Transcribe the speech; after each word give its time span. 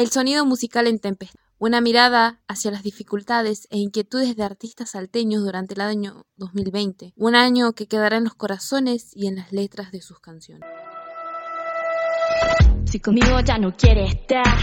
El 0.00 0.08
sonido 0.10 0.46
musical 0.46 0.86
en 0.86 0.98
Tempestad. 0.98 1.38
Una 1.58 1.82
mirada 1.82 2.40
hacia 2.48 2.70
las 2.70 2.82
dificultades 2.82 3.68
e 3.70 3.76
inquietudes 3.76 4.34
de 4.34 4.44
artistas 4.44 4.92
salteños 4.92 5.42
durante 5.42 5.74
el 5.74 5.82
año 5.82 6.24
2020. 6.38 7.12
Un 7.16 7.34
año 7.34 7.74
que 7.74 7.86
quedará 7.86 8.16
en 8.16 8.24
los 8.24 8.34
corazones 8.34 9.14
y 9.14 9.26
en 9.26 9.36
las 9.36 9.52
letras 9.52 9.92
de 9.92 10.00
sus 10.00 10.18
canciones. 10.18 10.66
Si 12.86 12.98
conmigo 12.98 13.40
ya 13.44 13.58
no 13.58 13.76
quieres 13.76 14.14
estar, 14.14 14.56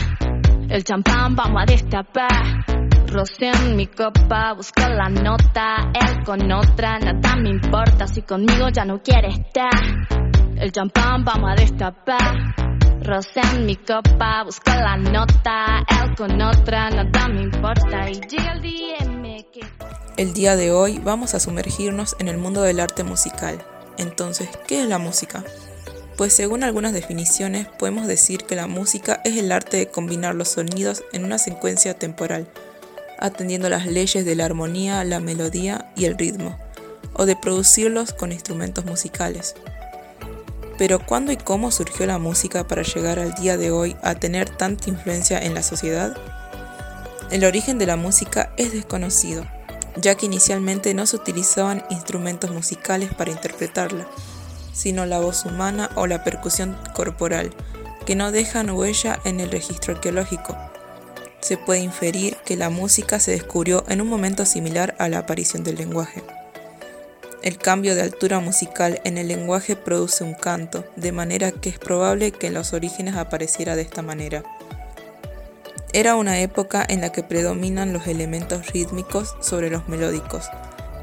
el 0.72 0.84
champán 0.84 1.36
vamos 1.36 1.62
a 1.62 1.72
destapar. 1.72 2.66
Rocé 3.06 3.52
en 3.52 3.76
mi 3.76 3.86
copa, 3.86 4.54
busca 4.54 4.90
la 4.90 5.08
nota, 5.08 5.92
él 5.94 6.24
con 6.26 6.52
otra, 6.52 6.98
nada 6.98 7.36
me 7.36 7.52
importa. 7.52 8.08
Si 8.08 8.24
conmigo 8.24 8.70
ya 8.74 8.86
no 8.86 9.04
quieres 9.04 9.38
estar, 9.38 9.70
el 10.56 10.72
champán 10.72 11.24
vamos 11.24 11.52
a 11.52 11.62
destapar. 11.62 12.67
Mi 13.60 13.76
copa, 13.76 14.46
la 14.66 14.98
nota, 14.98 15.86
con 16.18 16.42
otra, 16.42 16.90
me 17.30 17.42
importa. 17.44 18.10
Y 18.10 18.20
llega 18.28 18.54
el 18.54 18.62
DM 18.62 19.46
que... 19.52 19.62
El 20.18 20.34
día 20.34 20.56
de 20.56 20.72
hoy 20.72 21.00
vamos 21.00 21.34
a 21.34 21.40
sumergirnos 21.40 22.16
en 22.20 22.28
el 22.28 22.38
mundo 22.38 22.64
del 22.64 22.80
arte 22.80 23.04
musical. 23.04 23.64
Entonces, 23.98 24.50
¿qué 24.68 24.82
es 24.82 24.88
la 24.88 24.98
música? 24.98 25.44
Pues 26.18 26.34
según 26.34 26.64
algunas 26.64 26.92
definiciones 26.92 27.68
podemos 27.68 28.08
decir 28.08 28.44
que 28.46 28.56
la 28.56 28.68
música 28.68 29.22
es 29.24 29.38
el 29.38 29.52
arte 29.52 29.78
de 29.78 29.88
combinar 29.90 30.36
los 30.36 30.50
sonidos 30.50 31.04
en 31.14 31.24
una 31.24 31.38
secuencia 31.38 31.94
temporal, 31.94 32.50
atendiendo 33.20 33.70
las 33.70 33.86
leyes 33.86 34.26
de 34.26 34.36
la 34.36 34.46
armonía, 34.46 35.04
la 35.04 35.20
melodía 35.20 35.92
y 35.96 36.06
el 36.06 36.18
ritmo, 36.18 36.58
o 37.14 37.26
de 37.26 37.36
producirlos 37.36 38.12
con 38.14 38.32
instrumentos 38.32 38.86
musicales. 38.86 39.56
Pero 40.78 41.00
¿cuándo 41.00 41.32
y 41.32 41.38
cómo 41.38 41.72
surgió 41.72 42.06
la 42.06 42.20
música 42.20 42.68
para 42.68 42.84
llegar 42.84 43.18
al 43.18 43.34
día 43.34 43.58
de 43.58 43.72
hoy 43.72 43.96
a 44.04 44.16
tener 44.16 44.50
tanta 44.50 44.90
influencia 44.90 45.40
en 45.40 45.56
la 45.56 45.64
sociedad? 45.64 46.16
El 47.32 47.46
origen 47.46 47.80
de 47.80 47.88
la 47.88 47.96
música 47.96 48.54
es 48.58 48.72
desconocido, 48.72 49.46
ya 49.96 50.16
que 50.16 50.28
inicialmente 50.28 50.94
no 50.94 51.08
se 51.08 51.16
utilizaban 51.16 51.84
instrumentos 51.90 52.52
musicales 52.52 53.14
para 53.14 53.32
interpretarla, 53.32 54.08
sino 54.72 55.06
la 55.06 55.20
voz 55.20 55.46
humana 55.46 55.90
o 55.96 56.06
la 56.06 56.24
percusión 56.24 56.78
corporal, 56.94 57.54
que 58.06 58.16
no 58.16 58.32
dejan 58.32 58.70
huella 58.70 59.20
en 59.26 59.40
el 59.40 59.52
registro 59.52 59.96
arqueológico. 59.96 60.56
Se 61.42 61.58
puede 61.58 61.82
inferir 61.82 62.38
que 62.46 62.56
la 62.56 62.70
música 62.70 63.20
se 63.20 63.32
descubrió 63.32 63.84
en 63.88 64.00
un 64.02 64.08
momento 64.08 64.46
similar 64.46 64.96
a 65.00 65.10
la 65.10 65.20
aparición 65.20 65.64
del 65.64 65.76
lenguaje. 65.76 66.24
El 67.44 67.58
cambio 67.60 67.94
de 67.94 68.02
altura 68.02 68.40
musical 68.40 69.00
en 69.04 69.18
el 69.18 69.28
lenguaje 69.28 69.76
produce 69.76 70.24
un 70.24 70.34
canto, 70.34 70.86
de 70.96 71.12
manera 71.12 71.52
que 71.52 71.70
es 71.70 71.78
probable 71.78 72.32
que 72.32 72.48
en 72.48 72.56
los 72.56 72.74
orígenes 72.74 73.16
apareciera 73.16 73.76
de 73.76 73.84
esta 73.84 74.02
manera. 74.02 74.44
Era 75.94 76.16
una 76.16 76.40
época 76.40 76.86
en 76.88 77.02
la 77.02 77.12
que 77.12 77.24
predominan 77.24 77.94
los 77.94 78.08
elementos 78.08 78.68
rítmicos 78.74 79.36
sobre 79.40 79.70
los 79.70 79.88
melódicos, 79.88 80.50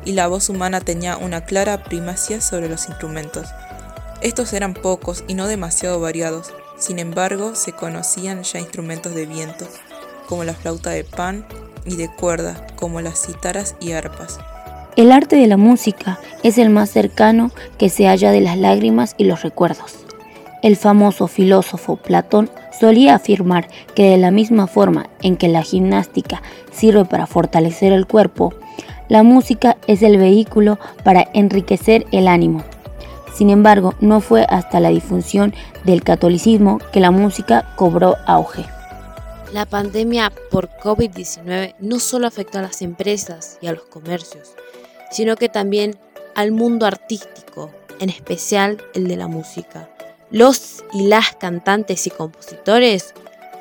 y 0.05 0.12
la 0.12 0.27
voz 0.27 0.48
humana 0.48 0.80
tenía 0.80 1.16
una 1.16 1.44
clara 1.44 1.84
primacía 1.84 2.40
sobre 2.40 2.68
los 2.68 2.88
instrumentos. 2.88 3.46
Estos 4.20 4.52
eran 4.52 4.74
pocos 4.74 5.24
y 5.28 5.34
no 5.34 5.46
demasiado 5.46 6.00
variados, 6.00 6.52
sin 6.78 6.98
embargo 6.98 7.55
se 7.55 7.72
conocían 7.72 8.42
ya 8.42 8.58
instrumentos 8.58 9.14
de 9.14 9.27
viento, 9.27 9.66
como 10.28 10.45
la 10.45 10.55
flauta 10.55 10.90
de 10.90 11.05
pan, 11.05 11.46
y 11.86 11.96
de 11.96 12.08
cuerda, 12.08 12.66
como 12.77 13.01
las 13.01 13.20
citaras 13.20 13.77
y 13.80 13.92
arpas. 13.92 14.39
El 14.96 15.10
arte 15.10 15.34
de 15.34 15.48
la 15.48 15.56
música 15.56 16.20
es 16.44 16.56
el 16.56 16.70
más 16.70 16.88
cercano 16.88 17.50
que 17.78 17.88
se 17.88 18.06
halla 18.06 18.30
de 18.30 18.40
las 18.40 18.56
lágrimas 18.56 19.16
y 19.18 19.24
los 19.24 19.42
recuerdos. 19.42 19.96
El 20.62 20.77
famoso 20.77 21.27
filósofo 21.27 21.96
Platón 21.96 22.48
solía 22.78 23.16
afirmar 23.16 23.68
que 23.96 24.10
de 24.10 24.18
la 24.18 24.30
misma 24.30 24.68
forma 24.68 25.10
en 25.20 25.36
que 25.36 25.48
la 25.48 25.62
gimnástica 25.62 26.42
sirve 26.70 27.04
para 27.04 27.27
fortalecer 27.27 27.92
el 27.92 28.06
cuerpo, 28.06 28.54
la 29.08 29.24
música 29.24 29.78
es 29.88 30.00
el 30.02 30.16
vehículo 30.16 30.78
para 31.02 31.28
enriquecer 31.34 32.06
el 32.12 32.28
ánimo. 32.28 32.62
Sin 33.34 33.50
embargo, 33.50 33.94
no 34.00 34.20
fue 34.20 34.46
hasta 34.48 34.78
la 34.78 34.90
difusión 34.90 35.54
del 35.83 36.04
catolicismo 36.04 36.78
que 36.92 37.00
la 37.00 37.10
música 37.10 37.74
cobró 37.74 38.14
auge. 38.27 38.64
La 39.52 39.66
pandemia 39.66 40.33
por 40.52 40.68
COVID-19 40.68 41.74
no 41.80 41.98
solo 41.98 42.28
afectó 42.28 42.60
a 42.60 42.62
las 42.62 42.80
empresas 42.80 43.58
y 43.60 43.66
a 43.66 43.72
los 43.72 43.83
comercios, 43.84 44.54
sino 45.14 45.36
que 45.36 45.48
también 45.48 45.97
al 46.35 46.51
mundo 46.51 46.86
artístico, 46.86 47.70
en 48.01 48.11
especial 48.11 48.83
el 48.95 49.07
de 49.07 49.17
la 49.17 49.29
música. 49.29 49.89
Los 50.33 50.83
y 50.92 51.07
las 51.07 51.36
cantantes 51.36 52.08
y 52.08 52.11
compositores 52.11 53.14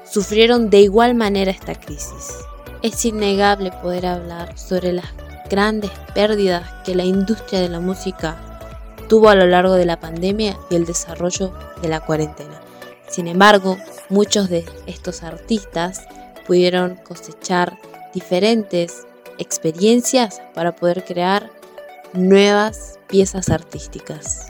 sufrieron 0.03 0.71
de 0.71 0.79
igual 0.79 1.13
manera 1.13 1.51
esta 1.51 1.75
crisis. 1.75 2.33
Es 2.81 3.05
innegable 3.05 3.71
poder 3.83 4.07
hablar 4.07 4.57
sobre 4.57 4.93
las 4.93 5.05
grandes 5.47 5.91
pérdidas 6.15 6.67
que 6.83 6.95
la 6.95 7.05
industria 7.05 7.61
de 7.61 7.69
la 7.69 7.79
música 7.79 8.59
tuvo 9.07 9.29
a 9.29 9.35
lo 9.35 9.45
largo 9.45 9.75
de 9.75 9.85
la 9.85 9.99
pandemia 9.99 10.57
y 10.71 10.75
el 10.75 10.87
desarrollo 10.87 11.53
de 11.83 11.87
la 11.87 11.99
cuarentena. 11.99 12.59
Sin 13.07 13.27
embargo, 13.27 13.77
muchos 14.09 14.49
de 14.49 14.65
estos 14.87 15.21
artistas 15.21 16.07
pudieron 16.47 16.95
cosechar 16.95 17.77
diferentes 18.11 19.05
experiencias 19.37 20.41
para 20.53 20.75
poder 20.75 21.03
crear 21.03 21.49
nuevas 22.13 22.99
piezas 23.07 23.49
artísticas. 23.49 24.47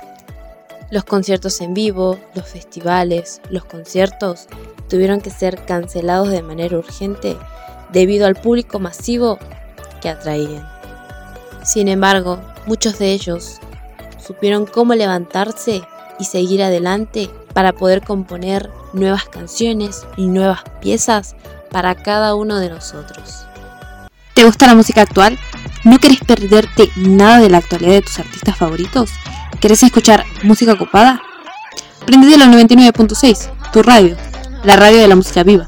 Los 0.91 1.05
conciertos 1.05 1.59
en 1.61 1.73
vivo, 1.73 2.19
los 2.35 2.47
festivales, 2.47 3.41
los 3.49 3.65
conciertos 3.65 4.47
tuvieron 4.89 5.21
que 5.21 5.31
ser 5.31 5.65
cancelados 5.65 6.29
de 6.29 6.43
manera 6.43 6.77
urgente 6.77 7.37
debido 7.91 8.27
al 8.27 8.35
público 8.35 8.79
masivo 8.79 9.39
que 10.01 10.09
atraían. 10.09 10.67
Sin 11.63 11.87
embargo, 11.87 12.39
muchos 12.65 12.99
de 12.99 13.11
ellos 13.11 13.59
supieron 14.23 14.65
cómo 14.65 14.93
levantarse 14.95 15.81
y 16.19 16.25
seguir 16.25 16.61
adelante 16.61 17.29
para 17.53 17.73
poder 17.73 18.01
componer 18.01 18.69
nuevas 18.93 19.25
canciones 19.25 20.05
y 20.17 20.27
nuevas 20.27 20.61
piezas 20.81 21.35
para 21.71 21.95
cada 21.95 22.35
uno 22.35 22.59
de 22.59 22.69
nosotros. 22.69 23.45
¿Te 24.33 24.43
gusta 24.43 24.67
la 24.67 24.75
música 24.75 25.01
actual? 25.01 25.37
¿No 25.83 25.99
querés 25.99 26.19
perderte 26.19 26.89
nada 26.95 27.39
de 27.39 27.49
la 27.49 27.59
actualidad 27.59 27.91
de 27.93 28.01
tus 28.01 28.19
artistas 28.19 28.57
favoritos? 28.57 29.11
¿Querés 29.59 29.83
escuchar 29.83 30.25
música 30.43 30.73
ocupada? 30.73 31.21
Prendete 32.05 32.37
la 32.37 32.45
99.6, 32.45 33.71
tu 33.71 33.83
radio, 33.83 34.17
la 34.63 34.75
radio 34.75 34.99
de 34.99 35.07
la 35.07 35.15
música 35.15 35.43
viva. 35.43 35.67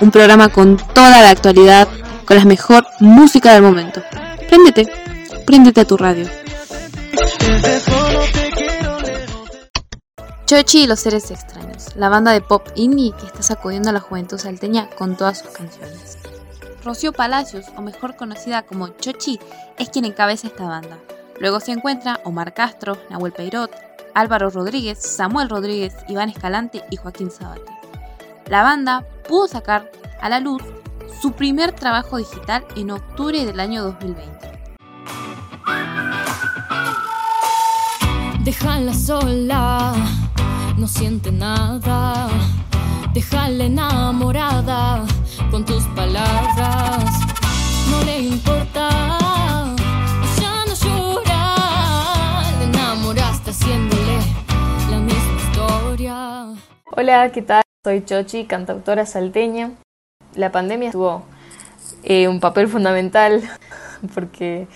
Un 0.00 0.10
programa 0.10 0.48
con 0.48 0.76
toda 0.76 1.22
la 1.22 1.30
actualidad, 1.30 1.88
con 2.26 2.36
la 2.36 2.44
mejor 2.44 2.86
música 3.00 3.54
del 3.54 3.62
momento. 3.62 4.02
Préndete, 4.48 4.88
préndete 5.46 5.80
a 5.80 5.84
tu 5.86 5.96
radio. 5.96 6.28
Chochi 10.46 10.82
y 10.82 10.86
los 10.86 11.00
seres 11.00 11.30
extraños, 11.30 11.96
la 11.96 12.10
banda 12.10 12.32
de 12.32 12.42
pop 12.42 12.68
indie 12.74 13.14
que 13.18 13.26
está 13.26 13.42
sacudiendo 13.42 13.88
a 13.88 13.92
la 13.92 14.00
juventud 14.00 14.38
salteña 14.38 14.90
con 14.90 15.16
todas 15.16 15.38
sus 15.38 15.50
canciones. 15.50 16.18
Rocío 16.84 17.12
Palacios, 17.12 17.66
o 17.76 17.82
mejor 17.82 18.16
conocida 18.16 18.62
como 18.62 18.88
Chochi, 18.88 19.38
es 19.78 19.88
quien 19.88 20.04
encabeza 20.04 20.48
esta 20.48 20.64
banda. 20.64 20.98
Luego 21.40 21.60
se 21.60 21.72
encuentra 21.72 22.20
Omar 22.24 22.54
Castro, 22.54 22.96
Nahuel 23.10 23.32
Peirot, 23.32 23.70
Álvaro 24.14 24.50
Rodríguez, 24.50 24.98
Samuel 25.00 25.48
Rodríguez, 25.48 25.94
Iván 26.08 26.28
Escalante 26.28 26.82
y 26.90 26.96
Joaquín 26.96 27.30
Sabate. 27.30 27.70
La 28.46 28.62
banda 28.62 29.04
pudo 29.28 29.48
sacar 29.48 29.90
a 30.20 30.28
la 30.28 30.40
luz 30.40 30.62
su 31.20 31.32
primer 31.32 31.72
trabajo 31.72 32.18
digital 32.18 32.64
en 32.76 32.90
octubre 32.90 33.44
del 33.44 33.60
año 33.60 33.82
2020. 33.82 34.52
Déjala 38.44 38.92
sola, 38.92 39.94
no 40.76 40.88
siente 40.88 41.30
nada. 41.30 42.28
Déjala 43.14 43.64
enamorada 43.64 45.04
con 45.52 45.66
tus 45.66 45.84
palabras. 45.88 47.04
No 47.90 48.02
le 48.06 48.20
importa, 48.20 48.88
ya 50.40 50.64
no 50.66 50.74
llora. 50.74 52.42
Le 52.58 52.64
enamoraste 52.64 53.50
haciéndole 53.50 54.16
la 54.90 54.98
misma 54.98 55.40
historia. 55.42 56.46
Hola, 56.96 57.30
¿qué 57.32 57.42
tal? 57.42 57.62
Soy 57.84 58.02
Chochi, 58.02 58.46
cantautora 58.46 59.04
salteña. 59.04 59.72
La 60.34 60.50
pandemia 60.50 60.90
tuvo 60.90 61.22
eh, 62.02 62.28
un 62.28 62.40
papel 62.40 62.66
fundamental 62.66 63.42
porque 64.14 64.68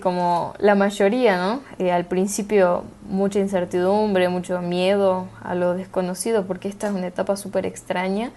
como 0.00 0.54
la 0.60 0.76
mayoría, 0.76 1.38
¿no? 1.38 1.60
Eh, 1.80 1.90
al 1.90 2.04
principio 2.04 2.84
mucha 3.02 3.40
incertidumbre, 3.40 4.28
mucho 4.28 4.62
miedo 4.62 5.26
a 5.42 5.56
lo 5.56 5.74
desconocido 5.74 6.46
porque 6.46 6.68
esta 6.68 6.86
es 6.86 6.94
una 6.94 7.08
etapa 7.08 7.36
súper 7.36 7.66
extraña 7.66 8.30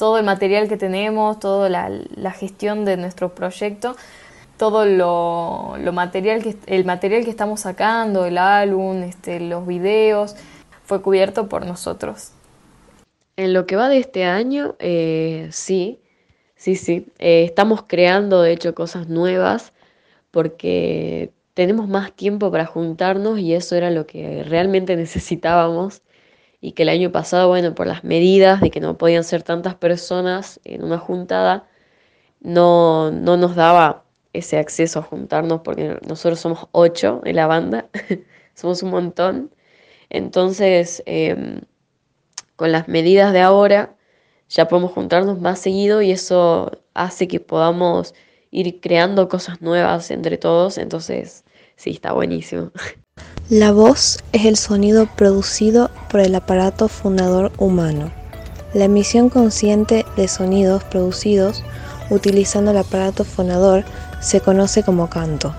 todo 0.00 0.16
el 0.16 0.24
material 0.24 0.66
que 0.66 0.78
tenemos, 0.78 1.38
toda 1.40 1.68
la, 1.68 2.30
gestión 2.30 2.86
de 2.86 2.96
nuestro 2.96 3.34
proyecto, 3.34 3.96
todo 4.56 4.86
lo, 4.86 5.92
material 5.92 6.42
que, 6.42 6.56
el 6.64 6.86
material 6.86 7.22
que 7.22 7.28
estamos 7.28 7.60
sacando, 7.60 8.24
el 8.24 8.38
álbum, 8.38 9.02
este, 9.02 9.40
los 9.40 9.66
videos, 9.66 10.36
fue 10.84 11.02
cubierto 11.02 11.50
por 11.50 11.66
nosotros. 11.66 12.30
En 13.36 13.52
lo 13.52 13.66
que 13.66 13.76
va 13.76 13.90
de 13.90 13.98
este 13.98 14.24
año, 14.24 14.74
eh, 14.78 15.48
sí, 15.52 16.00
sí, 16.56 16.76
sí. 16.76 17.08
Eh, 17.18 17.44
estamos 17.44 17.82
creando, 17.86 18.40
de 18.40 18.52
hecho, 18.52 18.74
cosas 18.74 19.06
nuevas 19.06 19.74
porque 20.30 21.30
tenemos 21.52 21.88
más 21.88 22.14
tiempo 22.14 22.50
para 22.50 22.64
juntarnos 22.64 23.38
y 23.38 23.52
eso 23.52 23.76
era 23.76 23.90
lo 23.90 24.06
que 24.06 24.44
realmente 24.44 24.96
necesitábamos 24.96 26.00
y 26.60 26.72
que 26.72 26.82
el 26.82 26.90
año 26.90 27.12
pasado, 27.12 27.48
bueno, 27.48 27.74
por 27.74 27.86
las 27.86 28.04
medidas 28.04 28.60
de 28.60 28.70
que 28.70 28.80
no 28.80 28.98
podían 28.98 29.24
ser 29.24 29.42
tantas 29.42 29.74
personas 29.76 30.60
en 30.64 30.84
una 30.84 30.98
juntada, 30.98 31.68
no, 32.40 33.10
no 33.10 33.36
nos 33.36 33.56
daba 33.56 34.04
ese 34.32 34.58
acceso 34.58 35.00
a 35.00 35.02
juntarnos 35.02 35.62
porque 35.62 35.98
nosotros 36.06 36.40
somos 36.40 36.68
ocho 36.72 37.22
en 37.24 37.36
la 37.36 37.46
banda, 37.46 37.88
somos 38.54 38.82
un 38.82 38.90
montón. 38.90 39.54
Entonces, 40.10 41.02
em, 41.06 41.62
con 42.56 42.72
las 42.72 42.88
medidas 42.88 43.32
de 43.32 43.40
ahora, 43.40 43.96
ya 44.48 44.68
podemos 44.68 44.92
juntarnos 44.92 45.40
más 45.40 45.60
seguido 45.60 46.02
y 46.02 46.12
eso 46.12 46.72
hace 46.94 47.28
que 47.28 47.40
podamos 47.40 48.14
ir 48.50 48.80
creando 48.80 49.28
cosas 49.28 49.62
nuevas 49.62 50.10
entre 50.10 50.38
todos. 50.38 50.78
Entonces, 50.78 51.44
sí, 51.76 51.90
está 51.90 52.12
buenísimo. 52.12 52.72
La 53.50 53.72
voz 53.72 54.20
es 54.30 54.44
el 54.44 54.54
sonido 54.54 55.08
producido 55.16 55.90
por 56.08 56.20
el 56.20 56.36
aparato 56.36 56.86
fundador 56.86 57.50
humano. 57.58 58.12
La 58.74 58.84
emisión 58.84 59.28
consciente 59.28 60.06
de 60.16 60.28
sonidos 60.28 60.84
producidos 60.84 61.64
utilizando 62.10 62.70
el 62.70 62.76
aparato 62.76 63.24
fonador 63.24 63.82
se 64.20 64.40
conoce 64.40 64.84
como 64.84 65.10
canto. 65.10 65.52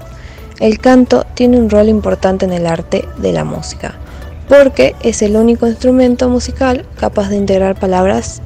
El 0.61 0.79
canto 0.79 1.25
tiene 1.33 1.57
un 1.57 1.69
rol 1.69 1.89
importante 1.89 2.45
en 2.45 2.53
el 2.53 2.65
arte 2.65 3.05
de 3.17 3.33
la 3.33 3.43
música, 3.43 3.95
porque 4.47 4.95
es 5.01 5.21
el 5.21 5.35
único 5.35 5.67
instrumento 5.67 6.29
musical 6.29 6.85
capaz 6.97 7.27
de 7.27 7.35
integrar 7.35 7.77
palabras 7.77 8.41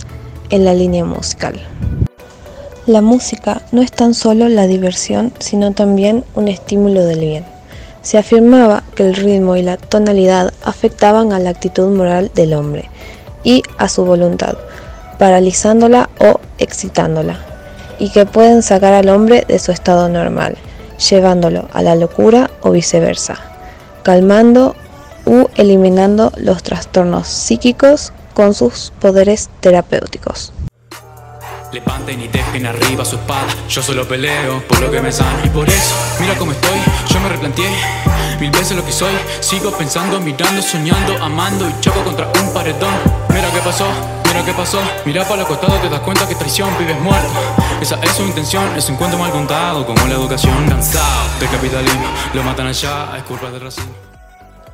en 0.49 0.65
la 0.65 0.73
línea 0.73 1.05
musical. 1.05 1.61
La 2.87 3.01
música 3.01 3.61
no 3.71 3.83
es 3.83 3.91
tan 3.91 4.15
solo 4.15 4.49
la 4.49 4.65
diversión, 4.65 5.33
sino 5.37 5.73
también 5.73 6.23
un 6.33 6.47
estímulo 6.47 7.05
del 7.05 7.19
bien. 7.19 7.54
Se 8.05 8.19
afirmaba 8.19 8.83
que 8.93 9.01
el 9.01 9.15
ritmo 9.15 9.55
y 9.55 9.63
la 9.63 9.77
tonalidad 9.77 10.53
afectaban 10.63 11.33
a 11.33 11.39
la 11.39 11.49
actitud 11.49 11.87
moral 11.87 12.29
del 12.35 12.53
hombre 12.53 12.87
y 13.43 13.63
a 13.79 13.89
su 13.89 14.05
voluntad, 14.05 14.57
paralizándola 15.17 16.11
o 16.19 16.39
excitándola 16.59 17.39
y 17.97 18.11
que 18.11 18.27
pueden 18.27 18.61
sacar 18.61 18.93
al 18.93 19.09
hombre 19.09 19.43
de 19.47 19.57
su 19.57 19.71
estado 19.71 20.07
normal, 20.07 20.55
llevándolo 21.09 21.67
a 21.73 21.81
la 21.81 21.95
locura 21.95 22.51
o 22.61 22.69
viceversa, 22.69 23.39
calmando 24.03 24.75
u 25.25 25.47
eliminando 25.55 26.31
los 26.37 26.61
trastornos 26.61 27.27
psíquicos 27.27 28.13
con 28.35 28.53
sus 28.53 28.93
poderes 28.99 29.49
terapéuticos. 29.61 30.53
Levanten 31.71 32.21
y 32.21 32.27
dejen 32.27 32.67
arriba 32.67 33.03
su 33.03 33.15
espada. 33.15 33.47
Yo 33.67 33.81
solo 33.81 34.07
peleo 34.07 34.61
por 34.67 34.79
lo 34.79 34.91
que 34.91 35.01
me. 35.01 35.09
Y 35.09 35.49
por 35.49 35.67
eso, 35.67 35.95
mira 36.19 36.35
cómo 36.37 36.51
estoy. 36.51 36.79
Yo 37.07 37.19
me 37.19 37.29
replanteé 37.29 37.69
mil 38.39 38.51
veces 38.51 38.75
lo 38.75 38.85
que 38.85 38.91
soy. 38.91 39.13
Sigo 39.39 39.71
pensando, 39.71 40.19
mirando, 40.19 40.61
soñando, 40.61 41.23
amando 41.23 41.69
y 41.69 41.79
choco 41.81 42.03
contra 42.03 42.27
un 42.41 42.53
paredón. 42.53 42.93
Mira 43.29 43.49
qué 43.51 43.59
pasó, 43.59 43.85
mira 44.27 44.43
qué 44.45 44.53
pasó. 44.53 44.79
Mira 45.05 45.23
para 45.23 45.37
los 45.37 45.47
costados, 45.47 45.81
te 45.81 45.89
das 45.89 45.99
cuenta 46.01 46.27
que 46.27 46.35
traición, 46.35 46.69
vives 46.79 46.99
muerto. 47.01 47.29
Esa 47.81 47.99
es 48.01 48.11
su 48.11 48.23
intención, 48.23 48.63
es 48.75 48.89
un 48.89 48.95
cuento 48.95 49.17
mal 49.17 49.31
contado. 49.31 49.85
Como 49.85 50.07
la 50.07 50.15
educación 50.15 50.67
cansado 50.67 51.39
de 51.39 51.47
capitalismo. 51.47 52.05
Lo 52.33 52.43
matan 52.43 52.67
allá, 52.67 53.17
es 53.17 53.23
culpa 53.23 53.49
del 53.51 53.61
racismo. 53.61 53.91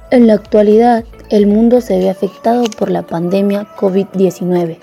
En 0.09 0.27
la 0.27 0.33
actualidad, 0.33 1.05
el 1.29 1.47
mundo 1.47 1.79
se 1.79 1.97
ve 1.97 2.09
afectado 2.09 2.63
por 2.77 2.91
la 2.91 3.03
pandemia 3.03 3.65
COVID-19 3.77 4.77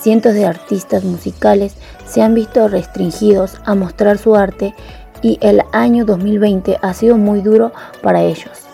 Cientos 0.00 0.32
de 0.32 0.46
artistas 0.46 1.04
musicales 1.04 1.74
se 2.06 2.22
han 2.22 2.34
visto 2.34 2.68
restringidos 2.68 3.56
a 3.66 3.74
mostrar 3.74 4.16
su 4.16 4.34
arte 4.34 4.74
y 5.22 5.38
el 5.40 5.62
año 5.72 6.04
2020 6.04 6.78
ha 6.80 6.94
sido 6.94 7.16
muy 7.16 7.40
duro 7.40 7.72
para 8.02 8.22
ellos. 8.22 8.66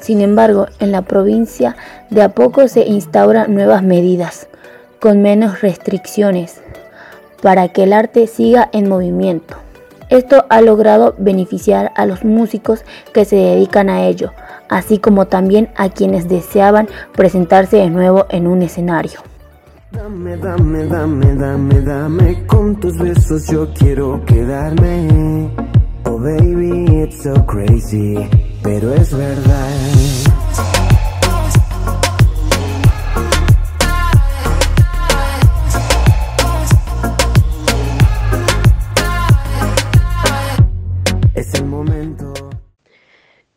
Sin 0.00 0.20
embargo, 0.20 0.66
en 0.80 0.92
la 0.92 1.02
provincia 1.02 1.76
de 2.10 2.22
a 2.22 2.28
poco 2.30 2.68
se 2.68 2.84
instauran 2.84 3.54
nuevas 3.54 3.82
medidas, 3.82 4.48
con 5.00 5.22
menos 5.22 5.62
restricciones, 5.62 6.60
para 7.42 7.68
que 7.68 7.84
el 7.84 7.92
arte 7.92 8.26
siga 8.26 8.68
en 8.72 8.88
movimiento. 8.88 9.56
Esto 10.10 10.44
ha 10.50 10.60
logrado 10.60 11.14
beneficiar 11.18 11.90
a 11.96 12.04
los 12.06 12.24
músicos 12.24 12.84
que 13.12 13.24
se 13.24 13.36
dedican 13.36 13.88
a 13.88 14.06
ello, 14.06 14.32
así 14.68 14.98
como 14.98 15.26
también 15.26 15.70
a 15.76 15.88
quienes 15.88 16.28
deseaban 16.28 16.88
presentarse 17.16 17.78
de 17.78 17.90
nuevo 17.90 18.26
en 18.28 18.46
un 18.46 18.62
escenario. 18.62 19.20
Dame, 19.90 20.36
dame, 20.36 20.86
dame, 20.86 21.34
dame, 21.34 21.80
dame, 21.80 22.46
con 22.46 22.78
tus 22.80 22.98
besos 22.98 23.46
yo 23.46 23.72
quiero 23.72 24.24
quedarme. 24.26 25.50
Pero 28.62 28.92
es 28.92 29.16
verdad. 29.16 29.68
Es 41.34 41.54
el 41.54 41.64
momento. 41.64 42.34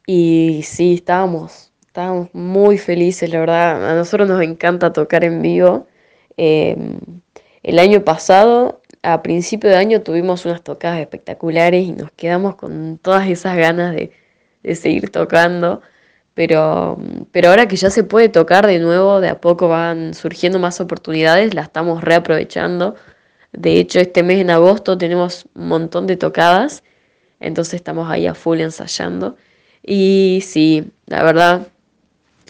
Y 0.06 0.62
sí, 0.64 0.94
estábamos, 0.94 1.74
estábamos 1.86 2.30
muy 2.32 2.78
felices, 2.78 3.30
la 3.30 3.42
verdad. 3.42 3.92
A 3.92 3.96
nosotros 3.96 4.30
nos 4.30 4.42
encanta 4.42 4.94
tocar 4.94 5.26
en 5.26 5.42
vivo. 5.42 5.88
Em, 6.38 7.00
el 7.64 7.80
año 7.80 8.06
pasado, 8.06 8.82
a 9.08 9.22
principio 9.24 9.70
de 9.70 9.78
año, 9.78 10.02
tuvimos 10.02 10.46
unas 10.46 10.62
tocadas 10.62 11.00
espectaculares 11.00 11.86
y 11.88 11.94
nos 11.94 12.12
quedamos 12.12 12.56
con 12.58 12.98
todas 12.98 13.28
esas 13.30 13.56
ganas 13.56 13.96
de, 13.96 14.12
seguir 14.76 15.12
tocando. 15.12 15.82
Pero, 16.34 16.98
pero 17.32 17.50
ahora 17.50 17.68
que 17.68 17.78
ya 17.78 17.90
se 17.90 18.04
puede 18.04 18.30
tocar 18.30 18.68
de 18.68 18.80
nuevo, 18.80 19.22
de 19.22 19.30
a 19.30 19.40
poco 19.42 19.70
van 19.70 20.14
surgiendo 20.14 20.60
más 20.60 20.82
oportunidades, 20.82 21.54
la 21.54 21.62
estamos 21.64 22.04
reaprovechando. 22.04 22.96
De 23.54 23.80
hecho, 23.80 24.00
este 24.00 24.24
mes 24.24 24.40
en 24.42 24.52
agosto 24.52 24.98
tenemos 24.98 25.48
un 25.56 25.70
montón 25.70 26.06
de 26.08 26.18
tocadas, 26.18 26.84
entonces 27.40 27.76
estamos 27.76 28.10
ahí 28.12 28.28
a 28.28 28.36
full 28.36 28.60
ensayando. 28.60 29.38
Y 29.84 30.42
sí, 30.46 30.92
la 31.08 31.24
verdad, 31.24 31.68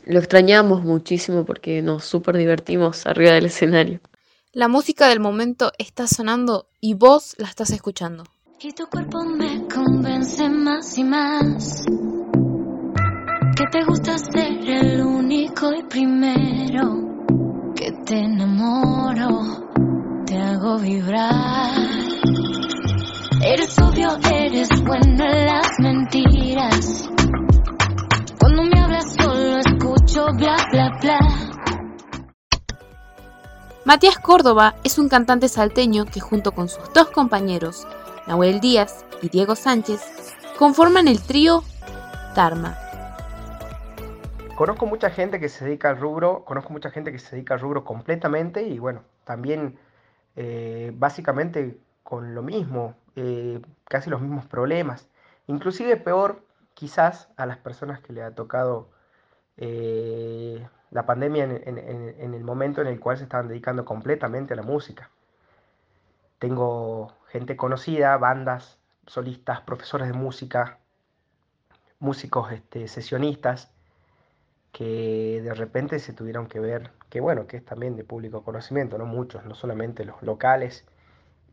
lo 0.05 0.20
extrañamos 0.20 0.84
muchísimo 0.84 1.46
porque 1.46 1.82
nos 1.84 2.05
súper 2.05 2.38
divertimos 2.38 3.05
arriba 3.05 3.34
del 3.34 3.46
escenario. 3.46 4.01
La 4.58 4.68
música 4.68 5.08
del 5.08 5.20
momento 5.20 5.72
está 5.78 6.08
sonando 6.08 6.66
y 6.82 6.96
vos 6.96 7.36
la 7.38 7.48
estás 7.48 7.70
escuchando. 7.70 8.24
Y 8.60 8.72
tu 8.74 8.88
cuerpo 8.88 9.24
me 9.24 9.68
convence 9.68 10.50
más 10.50 10.98
y 10.98 11.04
más. 11.04 11.86
Que 13.56 13.66
te 13.72 13.86
gusta 13.86 14.18
ser 14.18 14.68
el 14.68 15.02
único 15.04 15.72
y 15.76 15.84
primero. 15.84 17.24
Que 17.76 17.92
te 18.04 18.18
enamoro, 18.18 19.70
te 20.26 20.40
hago 20.40 20.80
vibrar. 20.80 21.78
Eres 23.46 23.78
obvio, 23.78 24.18
eres 24.34 24.70
bueno 24.84 25.24
en 25.24 25.46
las 25.46 25.70
mentiras. 25.78 27.12
Cuando 28.40 28.64
me 28.64 28.80
hablas 28.80 29.16
solo 29.22 29.60
escucho 29.60 30.26
bla 30.36 30.58
bla 30.72 30.90
bla. 31.00 31.26
Matías 33.88 34.20
Córdoba 34.20 34.75
es 34.84 35.00
un 35.00 35.08
cantante 35.08 35.48
salteño 35.48 36.03
que 36.03 36.20
junto 36.20 36.51
con 36.51 36.67
sus 36.67 36.91
dos 36.91 37.10
compañeros, 37.10 37.88
Nahuel 38.27 38.60
Díaz 38.60 39.06
y 39.22 39.29
Diego 39.29 39.56
Sánchez, 39.56 40.01
conforman 40.60 41.08
el 41.08 41.22
trío 41.22 41.63
Tarma. 42.36 42.77
Conozco 44.58 44.88
mucha 44.88 45.10
gente 45.10 45.39
que 45.39 45.48
se 45.48 45.63
dedica 45.63 45.89
al 45.89 46.00
rubro, 46.01 46.44
conozco 46.44 46.74
mucha 46.74 46.89
gente 46.89 47.13
que 47.13 47.20
se 47.20 47.38
dedica 47.38 47.53
al 47.53 47.62
rubro 47.62 47.86
completamente 47.86 48.62
y 48.63 48.77
bueno, 48.77 49.03
también 49.24 49.79
eh, 50.36 50.91
básicamente 50.94 51.79
con 52.03 52.36
lo 52.36 52.44
mismo, 52.44 52.94
eh, 53.15 53.62
casi 53.86 54.10
los 54.10 54.20
mismos 54.20 54.46
problemas. 54.48 55.08
Inclusive 55.46 55.96
peor 55.96 56.44
quizás 56.74 57.29
a 57.38 57.46
las 57.46 57.58
personas 57.60 58.01
que 58.01 58.12
le 58.12 58.22
ha 58.22 58.36
tocado 58.36 58.89
eh, 59.56 60.67
la 60.91 61.06
pandemia 61.06 61.44
en, 61.44 62.34
el 62.34 62.44
momento 62.44 62.82
en 62.82 62.88
el 62.88 63.00
cual 63.00 63.17
se 63.17 63.24
estaban 63.24 63.48
dedicando 63.48 63.86
completamente 63.86 64.53
a 64.53 64.58
la 64.58 64.63
música. 64.63 65.10
Tengo 66.39 67.13
gente 67.29 67.58
conocida, 67.58 68.15
bandas, 68.17 68.77
solistas, 69.06 69.62
profesores 69.62 70.08
de 70.08 70.13
música, 70.13 70.79
músicos 72.00 72.51
este, 72.51 72.88
sesionistas, 72.88 73.72
que 74.72 75.41
de 75.44 75.53
repente 75.53 76.00
se 76.00 76.13
tuvieron 76.13 76.48
que 76.48 76.60
ver, 76.60 76.91
que 77.10 77.20
bueno, 77.20 77.48
que 77.48 77.58
es 77.58 77.65
también 77.65 77.96
de 77.96 78.03
público 78.03 78.44
conocimiento, 78.44 78.98
no 78.98 79.06
muchos, 79.06 79.44
no 79.46 79.56
solamente 79.56 80.06
los 80.06 80.22
locales, 80.22 80.86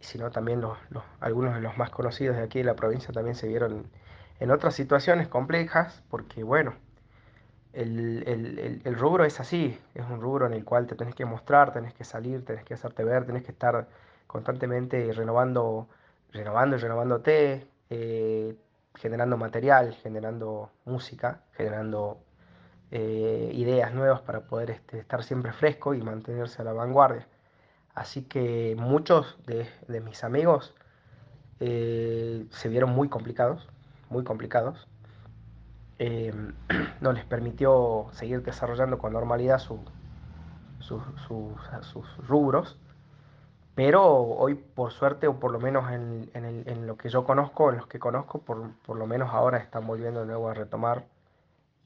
sino 0.01 0.31
también 0.31 0.61
los, 0.61 0.77
algunos 1.21 1.55
de 1.55 1.61
los 1.61 1.77
más 1.79 1.91
conocidos 1.91 2.37
de 2.37 2.43
aquí 2.43 2.59
de 2.59 2.65
la 2.65 2.77
provincia 2.77 3.13
también 3.13 3.35
se 3.35 3.49
vieron 3.49 3.91
en 4.41 4.51
otras 4.51 4.75
situaciones 4.75 5.29
complejas, 5.29 6.03
porque 6.11 6.43
bueno, 6.43 6.75
el, 7.75 8.83
el, 8.85 8.95
rubro 8.95 9.25
es 9.25 9.41
así, 9.41 9.79
es 9.95 10.05
un 10.09 10.21
rubro 10.21 10.47
en 10.47 10.53
el 10.53 10.65
cual 10.65 10.87
te 10.87 10.95
tenés 10.95 11.15
que 11.15 11.25
mostrar, 11.25 11.73
tenés 11.73 11.93
que 11.95 12.05
salir, 12.05 12.45
tenés 12.45 12.65
que 12.65 12.75
hacerte 12.75 13.05
ver, 13.05 13.27
tenés 13.27 13.43
que 13.43 13.53
estar 13.53 13.89
constantemente 14.27 15.13
renovando, 15.13 15.89
renovando 16.33 16.77
y 16.77 16.79
renovándote, 16.79 17.67
eh, 17.91 18.57
generando 18.95 19.37
material, 19.37 19.95
generando 19.95 20.71
música, 20.85 21.41
generando 21.53 22.19
eh, 22.91 23.51
ideas 23.55 23.93
nuevas 23.93 24.21
para 24.21 24.43
poder 24.43 24.71
este, 24.71 24.99
estar 24.99 25.25
siempre 25.25 25.53
fresco 25.53 25.95
y 25.95 26.03
mantenerse 26.03 26.63
a 26.63 26.65
la 26.65 26.73
vanguardia. 26.73 27.27
Así 27.95 28.23
que 28.23 28.77
muchos 28.79 29.39
de, 29.47 30.01
mis 30.01 30.25
amigos 30.25 30.75
eh, 31.61 32.47
se 32.51 32.69
vieron 32.69 32.91
muy 32.91 33.09
complicados, 33.09 33.69
muy 34.11 34.25
complicados. 34.25 34.87
Em, 35.99 36.55
no 37.01 37.13
les 37.13 37.25
permitió 37.25 38.07
seguir 38.13 38.43
desarrollando 38.43 38.99
con 38.99 39.13
normalidad 39.13 39.59
sus 39.59 39.79
rubros. 42.27 42.79
Pero 43.75 44.05
hoy, 44.05 44.55
por 44.55 44.93
suerte, 44.93 45.27
o 45.27 45.41
por 45.41 45.51
lo 45.51 45.59
menos 45.59 45.91
en, 45.91 46.87
lo 46.87 46.97
que 46.97 47.09
yo 47.09 47.25
conozco, 47.25 47.71
en 47.71 47.79
los 47.79 47.89
que 47.89 47.99
conozco, 47.99 48.41
por, 48.41 48.71
por, 48.87 48.97
lo 48.97 49.07
menos 49.07 49.33
ahora 49.33 49.59
están 49.59 49.87
volviendo 49.87 50.21
de 50.21 50.27
nuevo 50.27 50.49
a 50.49 50.55
retomar 50.55 51.05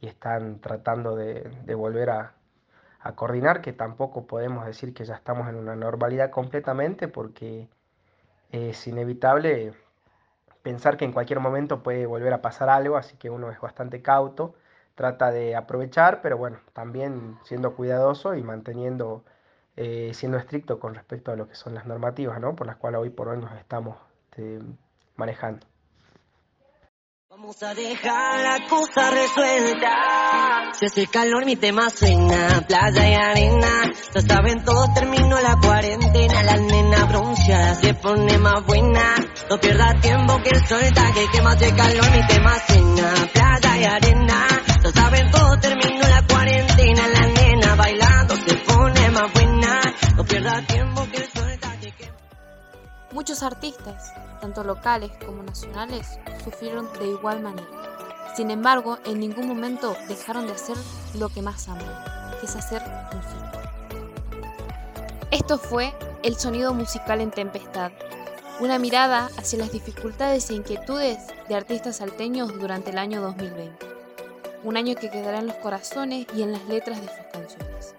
y 0.01 0.07
están 0.07 0.61
tratando 0.61 1.17
de, 1.17 1.51
volver 1.75 2.11
a, 2.11 2.35
coordinar, 3.15 3.63
que 3.63 3.73
tampoco 3.73 4.27
podemos 4.27 4.67
decir 4.67 4.93
que 4.93 5.07
ya 5.07 5.15
estamos 5.15 5.49
en 5.49 5.57
una 5.57 5.75
normalidad 5.77 6.31
completamente, 6.31 7.09
porque 7.09 7.69
es 8.53 8.87
inevitable 8.87 9.73
pensar 10.63 10.97
que 10.97 11.05
en 11.05 11.13
cualquier 11.13 11.41
momento 11.41 11.83
puede 11.83 12.07
volver 12.07 12.33
a 12.33 12.43
pasar 12.43 12.69
algo, 12.69 12.97
así 12.97 13.17
que 13.17 13.31
uno 13.31 13.51
es 13.51 13.61
bastante 13.61 14.03
cauto, 14.03 14.55
trata 14.95 15.31
de 15.31 15.57
aprovechar, 15.57 16.23
pero 16.23 16.37
bueno, 16.39 16.61
también 16.73 17.39
siendo 17.45 17.75
cuidadoso 17.77 18.35
y 18.35 18.43
manteniendo, 18.43 19.25
eh, 19.77 20.13
siendo 20.15 20.39
estricto 20.39 20.81
con 20.81 20.95
respecto 20.95 21.33
a 21.33 21.37
lo 21.37 21.49
que 21.49 21.55
son 21.55 21.75
las 21.75 21.87
normativas, 21.87 22.41
¿no? 22.41 22.57
Por 22.57 22.67
las 22.67 22.77
cuales 22.77 23.01
hoy 23.01 23.11
por 23.11 23.29
hoy 23.29 23.39
nos 23.39 23.53
estamos 23.59 23.97
este, 24.31 24.61
manejando. 25.17 25.67
Vamos 27.41 27.63
a 27.63 27.73
dejar 27.73 28.41
la 28.41 28.69
cosa 28.69 29.11
resuelta. 29.11 30.73
Si 30.73 30.87
hace 30.87 31.07
calor, 31.07 31.45
mi 31.47 31.55
tema 31.55 31.89
suena. 31.89 32.65
Playa 32.67 33.09
y 33.09 33.15
arena. 33.15 33.93
Ya 34.13 34.21
saben 34.23 34.65
todos, 34.65 34.93
terminó 34.93 35.41
la 35.41 35.55
cuarentena. 35.55 36.43
La 36.43 36.57
nena 36.57 37.05
bronceada 37.05 37.77
se 37.77 37.95
pone 37.95 38.39
más 38.39 38.67
buena. 38.67 39.15
No 39.49 39.61
pierda 39.61 39.95
tiempo 40.01 40.41
que 40.43 40.59
suelta, 40.67 41.13
que 41.13 41.29
quema 41.31 41.55
de 41.55 41.73
calor, 41.77 42.11
mi 42.11 42.27
tema 42.27 42.55
suena. 42.67 43.15
Playa 43.33 43.77
y 43.77 43.85
arena. 43.85 44.47
Ya 44.83 44.91
saben 44.91 45.31
todos, 45.31 45.61
terminó 45.61 46.09
la 46.09 46.23
cuarentena. 46.27 47.07
La 47.07 47.27
nena 47.29 47.75
bailando 47.77 48.35
se 48.35 48.57
pone 48.57 49.11
más 49.11 49.33
buena. 49.33 49.81
No 50.17 50.25
pierda 50.25 50.61
tiempo 50.67 51.05
que 51.05 51.19
quema. 51.19 51.28
Muchos 53.13 53.43
artistas 53.43 54.13
tanto 54.41 54.65
locales 54.65 55.11
como 55.25 55.43
nacionales, 55.43 56.19
sufrieron 56.45 56.89
de 56.99 57.09
igual 57.09 57.41
manera. 57.41 57.69
Sin 58.37 58.51
embargo, 58.51 58.99
en 59.05 59.21
ningún 59.21 59.49
momento 59.49 59.97
dejaron 60.09 60.47
de 60.47 60.53
hacer 60.53 60.77
lo 61.15 61.29
que 61.29 61.43
más 61.43 61.69
aman, 61.69 61.87
que 62.41 62.47
es 62.47 62.57
hacer 62.57 62.83
música. 63.15 63.73
Esto 65.31 65.59
fue 65.59 65.93
El 66.23 66.37
sonido 66.37 66.73
musical 66.75 67.21
en 67.21 67.31
tempestad, 67.31 67.93
una 68.61 68.79
mirada 68.79 69.31
hacia 69.37 69.59
las 69.59 69.73
dificultades 69.73 70.51
e 70.51 70.55
inquietudes 70.55 71.19
de 71.49 71.55
artistas 71.55 71.97
salteños 71.97 72.59
durante 72.59 72.91
el 72.91 72.99
año 72.99 73.21
2020, 73.21 73.87
un 74.65 74.77
año 74.77 74.95
que 74.97 75.11
quedará 75.11 75.39
en 75.39 75.47
los 75.49 75.57
corazones 75.57 76.27
y 76.35 76.43
en 76.43 76.53
las 76.53 76.65
letras 76.67 77.01
de 77.01 77.07
sus 77.07 77.27
canciones. 77.33 77.95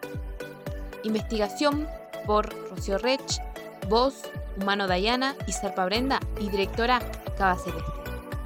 Investigación 1.04 1.88
por 2.26 2.54
Rocío 2.70 2.98
Rech, 2.98 3.42
voz 3.90 4.22
Humano 4.56 4.88
Dayana 4.88 5.36
y 5.48 5.52
Serpa 5.52 5.86
Brenda 5.86 6.20
y 6.40 6.50
directora 6.50 7.00
Cava 7.38 7.58
Celeste. 7.58 7.92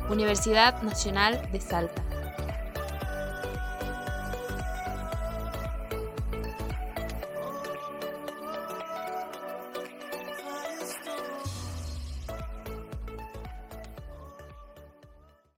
Universidad 0.09 0.81
Nacional 0.81 1.41
de 1.51 1.59
Salta. 1.59 2.02